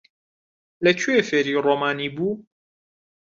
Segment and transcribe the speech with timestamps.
[0.85, 2.33] لەکوێ فێری ڕۆمانی بوو؟